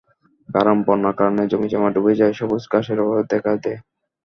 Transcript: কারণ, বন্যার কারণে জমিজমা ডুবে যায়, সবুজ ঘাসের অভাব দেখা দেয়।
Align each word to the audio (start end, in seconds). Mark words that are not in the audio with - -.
কারণ, 0.49 0.75
বন্যার 0.87 1.15
কারণে 1.19 1.43
জমিজমা 1.51 1.89
ডুবে 1.95 2.13
যায়, 2.19 2.37
সবুজ 2.39 2.63
ঘাসের 2.71 2.97
অভাব 3.03 3.23
দেখা 3.31 3.51
দেয়। 3.55 3.79